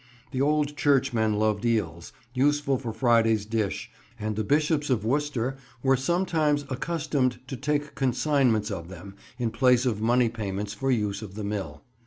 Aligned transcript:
The 0.31 0.41
old 0.41 0.75
churchmen 0.75 1.35
loved 1.37 1.63
eels, 1.63 2.11
useful 2.33 2.79
for 2.79 2.91
Friday's 2.91 3.45
dish, 3.45 3.91
and 4.19 4.35
the 4.35 4.43
Bishops 4.43 4.89
of 4.89 5.05
Worcester 5.05 5.57
were 5.83 5.95
sometimes 5.95 6.65
accustomed 6.71 7.37
to 7.45 7.55
take 7.55 7.93
consignments 7.93 8.71
of 8.71 8.87
them 8.89 9.13
in 9.37 9.51
place 9.51 9.85
of 9.85 10.01
money 10.01 10.27
payments 10.27 10.73
for 10.73 10.89
use 10.89 11.21
of 11.21 11.35
the 11.35 11.43
mill. 11.43 11.83